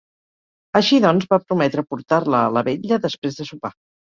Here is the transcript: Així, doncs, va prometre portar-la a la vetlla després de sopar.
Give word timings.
Així, 0.79 0.97
doncs, 1.03 1.27
va 1.35 1.39
prometre 1.49 1.85
portar-la 1.91 2.43
a 2.47 2.51
la 2.57 2.67
vetlla 2.71 3.01
després 3.07 3.43
de 3.43 3.51
sopar. 3.53 3.73